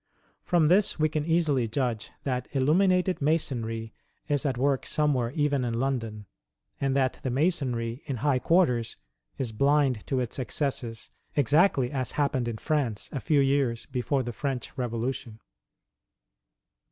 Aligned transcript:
From 0.43 0.67
this 0.67 0.97
we 0.97 1.09
can 1.09 1.27
easily 1.27 1.67
judge 1.67 2.09
that 2.23 2.47
illuminated 2.53 3.21
Masonry 3.21 3.93
is 4.27 4.47
at 4.47 4.57
work 4.57 4.87
somewhere 4.87 5.29
even 5.33 5.63
in 5.63 5.79
London, 5.79 6.25
and 6.79 6.95
that 6.95 7.19
the 7.21 7.29
Masonry 7.29 8.01
in 8.05 8.15
high 8.15 8.39
quarters 8.39 8.97
is 9.37 9.51
blind 9.51 10.03
to 10.07 10.19
its 10.19 10.39
excesses, 10.39 11.11
exactly 11.35 11.91
as 11.91 12.13
happened 12.13 12.47
in 12.47 12.57
France 12.57 13.09
a 13.11 13.19
few 13.19 13.41
years 13.41 13.85
before 13.85 14.23
the 14.23 14.33
French 14.33 14.75
Kevolution. 14.75 15.37